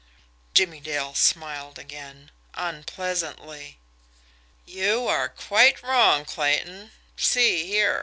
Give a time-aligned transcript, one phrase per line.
[0.55, 3.77] Jimmie Dale smiled again unpleasantly.
[4.65, 6.89] "You are quite wrong, Clayton.
[7.17, 7.99] See here."